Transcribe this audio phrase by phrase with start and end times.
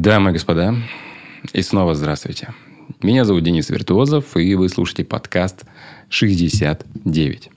[0.00, 0.74] Дамы и господа,
[1.52, 2.54] и снова здравствуйте.
[3.02, 5.66] Меня зовут Денис Виртуозов, и вы слушаете подкаст
[6.08, 7.50] 69.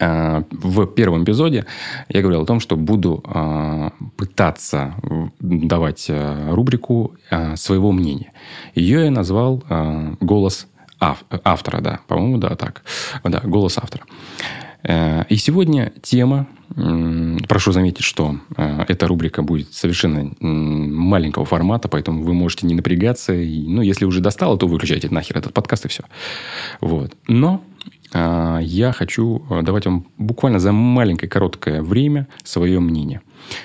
[0.00, 1.66] А, в первом эпизоде
[2.08, 4.96] я говорил о том, что буду а, пытаться
[5.38, 7.14] давать а, рубрику
[7.54, 8.32] своего мнения.
[8.74, 9.62] Ее я назвал
[10.18, 10.66] «Голос
[10.98, 11.80] автора».
[11.80, 12.82] Да, по-моему, да, так.
[13.22, 14.02] Да, «Голос автора».
[14.84, 16.46] Э, и сегодня тема
[17.48, 23.32] Прошу заметить, что э, эта рубрика будет совершенно маленького формата, поэтому вы можете не напрягаться.
[23.32, 26.02] И, ну, если уже достало, то выключайте нахер этот подкаст и все.
[26.80, 27.12] Вот.
[27.28, 27.62] Но
[28.12, 33.20] э, я хочу давать вам буквально за маленькое короткое время свое мнение.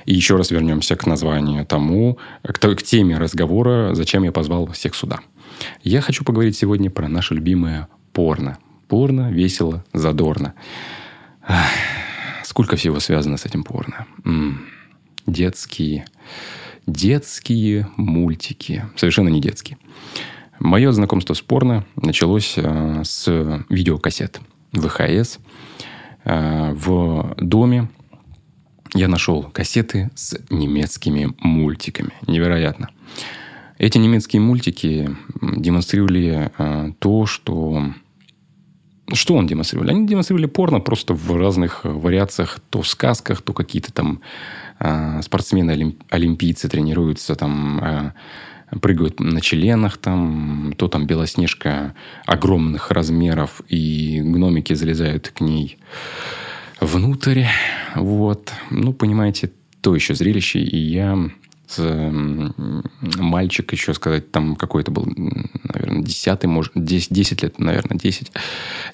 [0.05, 4.93] И еще раз вернемся к названию тому, к, к теме разговора, зачем я позвал всех
[4.93, 5.19] сюда.
[5.83, 8.59] Я хочу поговорить сегодня про наше любимое порно.
[8.87, 10.53] Порно, весело, задорно.
[12.43, 14.05] Сколько всего связано с этим порно.
[14.25, 14.65] М-м.
[15.25, 16.05] Детские,
[16.87, 18.85] детские мультики.
[18.95, 19.77] Совершенно не детские.
[20.59, 24.41] Мое знакомство с порно началось э, с видеокассет
[24.73, 25.39] ВХС.
[26.25, 27.89] Э, в доме
[28.93, 32.11] я нашел кассеты с немецкими мультиками.
[32.27, 32.89] Невероятно.
[33.77, 37.93] Эти немецкие мультики демонстрировали э, то, что
[39.13, 39.91] что он демонстрировали?
[39.91, 44.21] Они демонстрировали порно просто в разных вариациях, то сказках, то какие-то там
[44.79, 48.11] э, спортсмены олимпийцы тренируются там э,
[48.81, 55.77] прыгают на членах, там, то там Белоснежка огромных размеров, и гномики залезают к ней
[56.79, 57.45] внутрь.
[57.95, 58.51] Вот.
[58.69, 59.51] Ну, понимаете,
[59.81, 60.59] то еще зрелище.
[60.59, 61.17] И я
[61.77, 65.05] мальчик, еще сказать, там какой-то был,
[65.63, 68.31] наверное, десятый, может, 10, 10 лет, наверное, 10,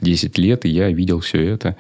[0.02, 1.76] 10 лет, и я видел все это.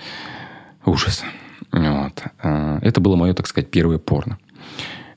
[0.86, 1.23] Ужас.
[1.72, 2.23] Вот.
[2.42, 4.38] А, это было мое, так сказать, первое порно.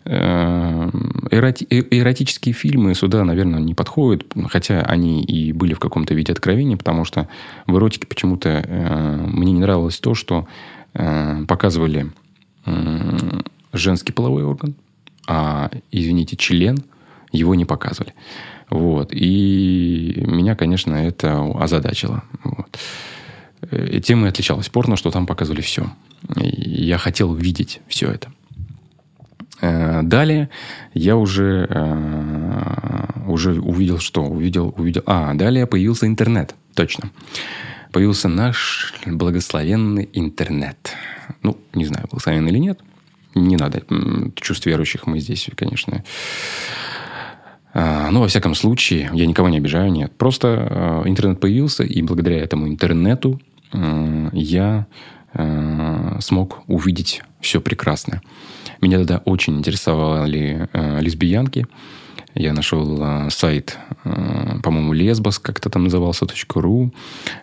[0.05, 0.91] Э,
[1.31, 6.33] эроти- э, эротические фильмы сюда, наверное, не подходят, хотя они и были в каком-то виде
[6.33, 7.29] откровения, потому что
[7.67, 10.49] в эротике почему-то э, мне не нравилось то, что
[10.95, 12.11] показывали
[13.73, 14.75] женский половой орган,
[15.29, 16.79] а, извините, член,
[17.33, 18.15] его не показывали.
[18.71, 19.11] Вот.
[19.13, 22.25] И меня, конечно, это озадачило.
[22.43, 22.79] Вот.
[23.71, 25.91] И тем и отличалось порно, что там показывали все.
[26.37, 28.33] И я хотел видеть все это.
[29.61, 30.49] Э, далее
[30.95, 34.25] я уже, э, уже увидел, что?
[34.25, 35.03] Увидел, увидел...
[35.05, 36.55] А, далее появился интернет.
[36.75, 37.11] Точно.
[37.93, 40.95] Появился наш благословенный интернет.
[41.43, 42.81] Ну, не знаю, благословенный или нет
[43.47, 43.83] не надо.
[44.35, 46.05] Чувств верующих мы здесь, конечно...
[47.75, 50.13] А, ну, во всяком случае, я никого не обижаю, нет.
[50.17, 53.41] Просто а, интернет появился, и благодаря этому интернету
[54.33, 54.87] я
[55.35, 58.23] а, смог увидеть все прекрасное.
[58.81, 60.69] Меня тогда очень интересовали
[61.01, 61.67] лесбиянки.
[62.35, 66.93] Я нашел сайт, по-моему, лесбос, как-то там назывался, .ру.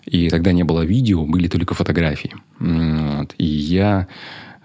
[0.05, 2.33] И тогда не было видео, были только фотографии.
[3.37, 4.07] И я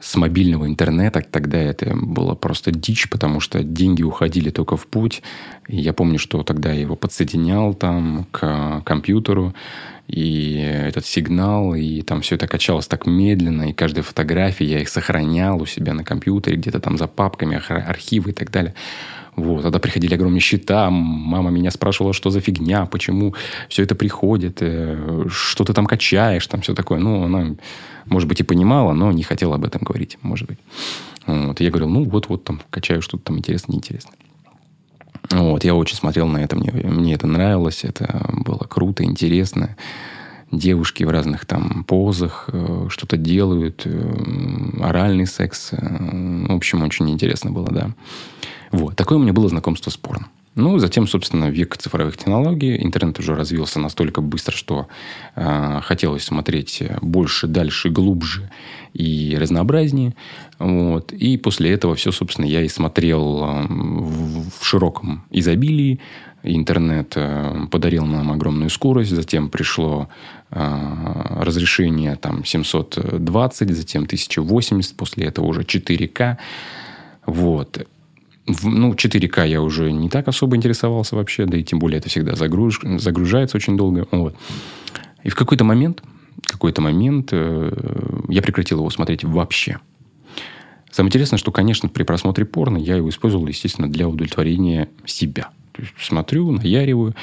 [0.00, 1.22] с мобильного интернета.
[1.30, 5.22] Тогда это было просто дичь, потому что деньги уходили только в путь.
[5.68, 9.54] И я помню, что тогда я его подсоединял там к компьютеру,
[10.08, 14.88] и этот сигнал, и там все это качалось так медленно, и каждая фотография я их
[14.88, 18.74] сохранял у себя на компьютере, где-то там за папками, архивы и так далее.
[19.40, 19.62] Вот.
[19.62, 23.34] Тогда приходили огромные счета, мама меня спрашивала, что за фигня, почему
[23.68, 27.00] все это приходит, э, что ты там качаешь, там все такое.
[27.00, 27.56] Ну, она,
[28.06, 30.58] может быть, и понимала, но не хотела об этом говорить, может быть.
[31.26, 31.60] Вот.
[31.60, 34.10] Я говорил, ну, вот-вот там качаю что-то там интересно, неинтересно.
[35.30, 39.76] Вот, я очень смотрел на это, мне, мне это нравилось, это было круто, интересно.
[40.50, 45.70] Девушки в разных там позах э, что-то делают, э, оральный секс.
[45.70, 47.90] в общем, очень интересно было, да.
[48.70, 48.96] Вот.
[48.96, 50.28] Такое у меня было знакомство с порно.
[50.56, 52.76] Ну, затем, собственно, век цифровых технологий.
[52.82, 54.88] Интернет уже развился настолько быстро, что
[55.36, 58.50] э, хотелось смотреть больше, дальше, глубже
[58.92, 60.14] и разнообразнее.
[60.58, 61.12] Вот.
[61.12, 66.00] И после этого все, собственно, я и смотрел э, в, в широком изобилии.
[66.42, 69.10] Интернет э, подарил нам огромную скорость.
[69.10, 70.08] Затем пришло
[70.50, 76.38] э, разрешение там, 720, затем 1080, после этого уже 4К.
[77.26, 77.86] Вот
[78.62, 82.34] ну, 4К я уже не так особо интересовался вообще, да и тем более это всегда
[82.36, 82.80] загруж...
[82.98, 84.06] загружается очень долго.
[84.10, 84.34] Вот.
[85.22, 86.02] И в какой-то момент,
[86.42, 87.72] какой-то момент э,
[88.28, 89.78] я прекратил его смотреть вообще.
[90.90, 95.50] Самое интересное, что, конечно, при просмотре порно я его использовал, естественно, для удовлетворения себя.
[95.72, 97.14] То есть смотрю, наяриваю,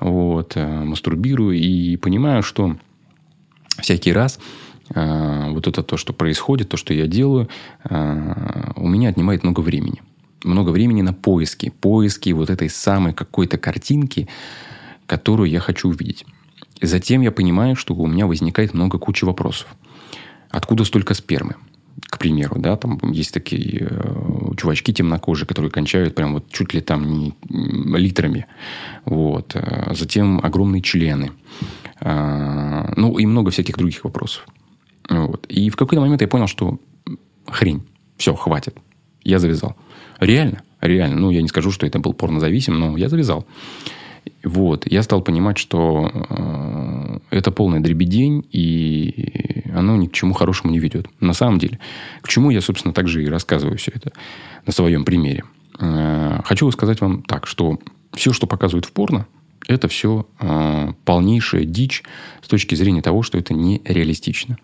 [0.00, 2.76] вот, э, мастурбирую и понимаю, что
[3.80, 4.38] всякий раз
[4.94, 7.48] э, вот это то, что происходит, то, что я делаю,
[7.88, 10.02] э, у меня отнимает много времени.
[10.44, 11.70] Много времени на поиски.
[11.80, 14.28] Поиски вот этой самой какой-то картинки,
[15.06, 16.24] которую я хочу увидеть.
[16.80, 19.74] И затем я понимаю, что у меня возникает много кучи вопросов.
[20.50, 21.56] Откуда столько спермы?
[22.00, 26.80] К примеру, да, там есть такие э, чувачки темнокожие, которые кончают прям вот чуть ли
[26.80, 27.34] там не
[27.96, 28.46] литрами.
[29.04, 29.54] Вот.
[29.54, 31.32] А затем огромные члены.
[32.00, 34.46] А, ну, и много всяких других вопросов.
[35.08, 35.46] Вот.
[35.46, 36.78] И в какой-то момент я понял, что
[37.46, 37.82] хрень.
[38.16, 38.76] Все, хватит.
[39.24, 39.76] Я завязал.
[40.20, 41.16] Реально, реально.
[41.16, 43.46] Ну, я не скажу, что это был порнозависим, но я завязал.
[44.42, 44.90] Вот.
[44.90, 50.78] Я стал понимать, что э, это полная дребедень, и оно ни к чему хорошему не
[50.78, 51.08] ведет.
[51.20, 51.78] На самом деле.
[52.22, 54.12] К чему я, собственно, также и рассказываю все это
[54.66, 55.44] на своем примере.
[55.78, 57.78] Э, хочу сказать вам так, что
[58.12, 59.26] все, что показывают в порно,
[59.66, 62.02] это все э, полнейшая дичь
[62.42, 64.58] с точки зрения того, что это нереалистично.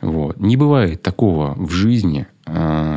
[0.00, 0.38] Вот.
[0.38, 2.26] Не бывает такого в жизни,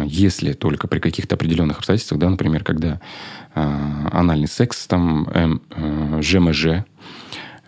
[0.06, 3.01] если только при каких-то определенных обстоятельствах, да, например, когда
[3.56, 6.65] э, анальный секс, там э, ЖМЖ,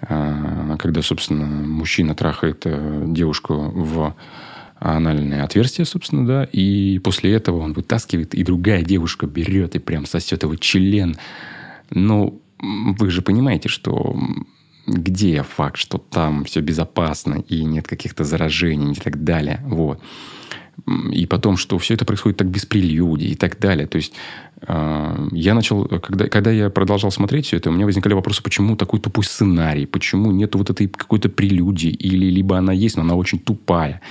[0.02, 4.16] э, когда, собственно, мужчина трахает э, девушку в
[4.80, 10.06] анальное отверстие, собственно, да, и после этого он вытаскивает, и другая девушка берет и прям
[10.06, 11.16] сосет его член.
[11.90, 14.18] Ну, вы же понимаете, что
[14.86, 19.62] где факт, что там все безопасно и нет каких-то заражений и так далее.
[19.64, 20.02] Вот.
[21.12, 23.88] И потом, что все это происходит так без прелюдий и так далее.
[23.88, 24.14] То есть
[24.62, 28.76] э, я начал, когда, когда я продолжал смотреть все это, у меня возникали вопросы, почему
[28.76, 33.16] такой тупой сценарий, почему нет вот этой какой-то прелюдии, или либо она есть, но она
[33.16, 34.02] очень тупая.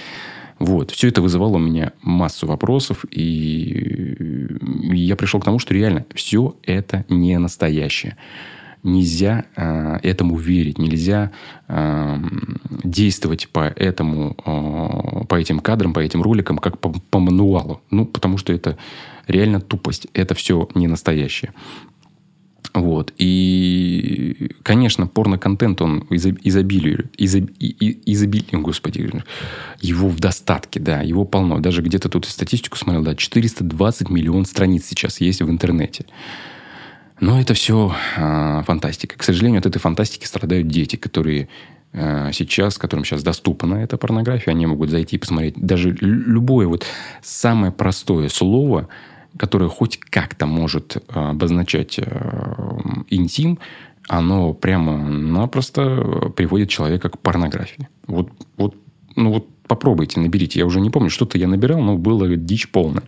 [0.59, 0.93] Вот.
[0.93, 4.47] Все это вызывало у меня массу вопросов, и
[4.93, 8.17] я пришел к тому, что реально все это не настоящее
[8.82, 11.31] нельзя э, этому верить, нельзя
[11.69, 12.19] э,
[12.84, 17.81] действовать по этому, э, по этим кадрам, по этим роликам, как по, по мануалу.
[17.90, 18.76] Ну, потому что это
[19.26, 20.08] реально тупость.
[20.14, 21.52] Это все не настоящее.
[22.75, 23.12] Вот.
[23.19, 27.12] И, конечно, порно-контент, он изобилирует.
[27.19, 29.23] Изоб, изобилирует, господи,
[29.81, 31.61] его в достатке, да, его полно.
[31.61, 36.06] Даже где-то тут статистику смотрел, да, 420 миллионов страниц сейчас есть в интернете.
[37.23, 39.17] Но это все э, фантастика.
[39.17, 41.49] К сожалению, от этой фантастики страдают дети, которые
[41.93, 46.85] э, сейчас, которым сейчас доступна эта порнография, они могут зайти и посмотреть даже любое вот
[47.23, 48.89] самое простое слово,
[49.37, 52.05] которое хоть как-то может э, обозначать э,
[53.09, 53.61] интим,
[54.09, 57.89] оно прямо-напросто приводит человека к порнографии.
[58.09, 58.75] Вот, вот,
[59.15, 60.59] ну вот попробуйте, наберите.
[60.59, 63.05] Я уже не помню, что-то я набирал, но было дичь полная.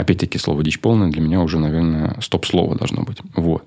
[0.00, 3.18] Опять-таки, слово «дичь полная» для меня уже, наверное, стоп-слово должно быть.
[3.34, 3.64] Вот.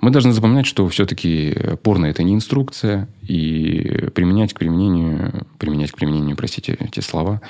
[0.00, 5.96] Мы должны запоминать, что все-таки порно– это не инструкция, и применять к применению, применять к
[5.96, 7.40] применению, простите, эти слова,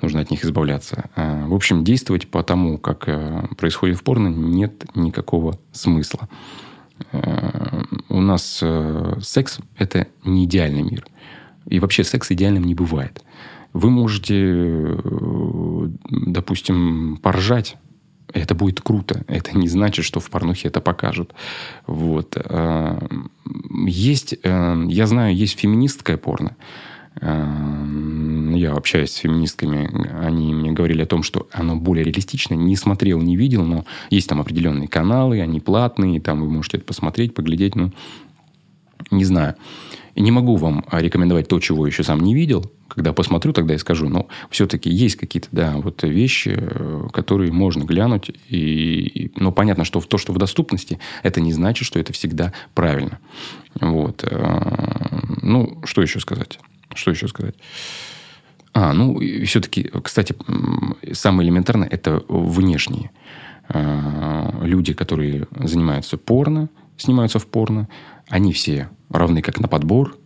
[0.00, 1.10] нужно от них избавляться.
[1.14, 6.28] А, в общем, действовать по тому, как э, происходит в порно, нет никакого смысла.
[7.12, 11.04] Э, у нас э, секс– это не идеальный мир.
[11.66, 13.22] И вообще секс идеальным не бывает.
[13.76, 17.76] Вы можете, э, допустим, поржать.
[18.32, 19.22] Это будет круто.
[19.28, 21.34] Это не значит, что в порнухе это покажут.
[21.86, 22.38] Вот.
[22.42, 22.98] Э,
[23.86, 26.56] есть, э, я знаю, есть феминистское порно.
[27.20, 29.88] Я общаюсь с феминистками,
[30.22, 32.54] они мне говорили о том, что оно более реалистично.
[32.54, 36.86] Не смотрел, не видел, но есть там определенные каналы, они платные, там вы можете это
[36.86, 37.74] посмотреть, поглядеть.
[37.74, 37.90] Ну,
[39.10, 39.54] не знаю.
[40.16, 42.72] Не могу вам рекомендовать то, чего еще сам не видел.
[42.88, 44.08] Когда посмотрю, тогда и скажу.
[44.08, 48.30] Но все-таки есть какие-то, да, вот вещи, э, которые можно глянуть.
[48.48, 53.18] И, но понятно, что то, что в доступности, это не значит, что это всегда правильно.
[53.78, 54.24] Вот.
[54.24, 56.58] Э, ну, что еще сказать?
[56.94, 57.54] Что еще сказать?
[58.72, 60.34] А, ну, все-таки, кстати,
[61.12, 63.10] самое элементарное– это внешние.
[63.68, 67.88] Э, люди, которые занимаются порно, снимаются в порно,
[68.28, 70.16] они все равны как на подбор,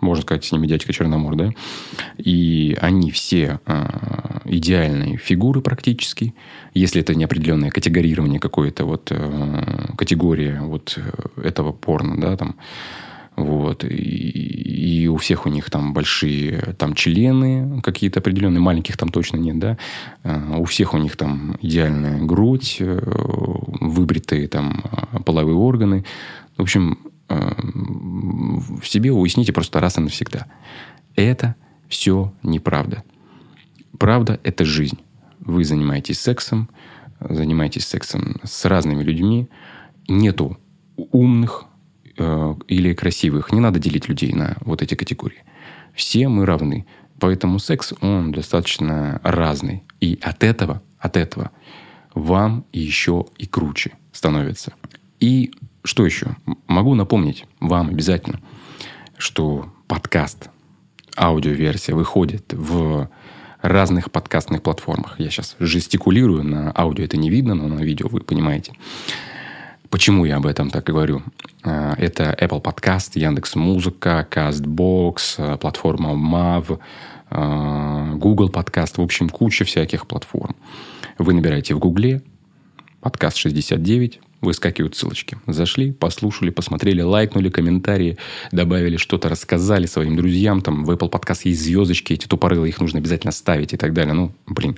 [0.00, 1.50] можно сказать, с ними дядька Черномор, да,
[2.18, 6.34] и они все э, идеальные фигуры практически,
[6.74, 10.98] если это не определенное категорирование какое-то, вот э, категория вот
[11.42, 12.56] этого порно, да, там,
[13.36, 13.84] вот.
[13.84, 19.38] И, и у всех у них там большие там члены какие-то определенные, маленьких там точно
[19.38, 19.78] нет, да.
[20.22, 24.84] Uh, у всех у них там идеальная грудь, uh, выбритые там
[25.24, 26.04] половые органы.
[26.56, 26.98] В общем,
[27.28, 30.46] в себе уясните просто раз и навсегда.
[31.16, 31.56] Это
[31.88, 33.02] все неправда.
[33.98, 34.98] Правда– это жизнь.
[35.40, 36.68] Вы занимаетесь сексом,
[37.20, 39.48] занимаетесь сексом с разными людьми.
[40.08, 40.58] Нету
[40.96, 41.73] умных э,
[42.16, 43.52] или красивых.
[43.52, 45.44] Не надо делить людей на вот эти категории.
[45.94, 46.86] Все мы равны.
[47.20, 49.84] Поэтому секс, он достаточно разный.
[50.00, 51.50] И от этого, от этого
[52.14, 54.74] вам еще и круче становится.
[55.20, 55.52] И
[55.82, 56.36] что еще?
[56.66, 58.40] Могу напомнить вам обязательно,
[59.16, 60.50] что подкаст,
[61.16, 63.08] аудиоверсия выходит в
[63.60, 65.18] разных подкастных платформах.
[65.18, 68.72] Я сейчас жестикулирую, на аудио это не видно, но на видео вы понимаете.
[69.94, 71.22] Почему я об этом так говорю?
[71.62, 76.80] А, это Apple Podcast, Яндекс Музыка, CastBox, а, платформа MAV,
[77.30, 80.56] а, Google Podcast, в общем, куча всяких платформ.
[81.16, 82.22] Вы набираете в Гугле
[83.02, 85.38] подкаст 69, выскакивают ссылочки.
[85.46, 88.18] Зашли, послушали, посмотрели, лайкнули, комментарии,
[88.50, 90.60] добавили что-то, рассказали своим друзьям.
[90.60, 94.14] Там в Apple Podcast есть звездочки, эти тупорылы, их нужно обязательно ставить и так далее.
[94.14, 94.76] Ну, блин.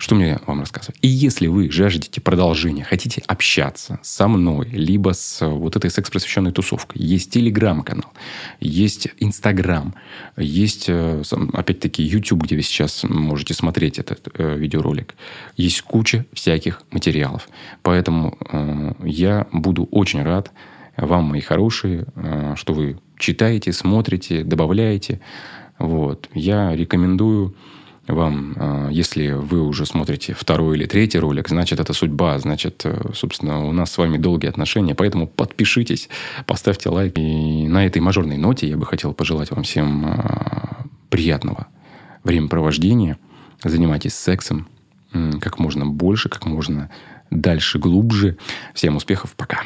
[0.00, 0.98] Что мне вам рассказывать?
[1.02, 7.02] И если вы жаждете продолжения, хотите общаться со мной, либо с вот этой секс-просвещенной тусовкой,
[7.02, 8.10] есть телеграм-канал,
[8.60, 9.94] есть инстаграм,
[10.38, 15.14] есть, э, опять-таки, YouTube, где вы сейчас можете смотреть этот э, видеоролик.
[15.58, 17.46] Есть куча всяких материалов.
[17.82, 20.50] Поэтому э, я буду очень рад
[20.96, 25.20] вам, мои хорошие, э, что вы читаете, смотрите, добавляете.
[25.78, 26.30] Вот.
[26.32, 27.54] Я рекомендую
[28.10, 33.10] вам, а, если вы уже смотрите второй или третий ролик, значит, это судьба, значит, э,
[33.14, 36.08] собственно, у нас с вами долгие отношения, поэтому подпишитесь,
[36.46, 37.18] поставьте лайк.
[37.18, 41.66] И на этой мажорной ноте я бы хотел пожелать вам всем а, приятного
[42.24, 43.18] времяпровождения.
[43.62, 44.68] Занимайтесь сексом
[45.40, 46.88] как можно больше, как можно
[47.30, 48.36] дальше, глубже.
[48.74, 49.62] Всем успехов, пока.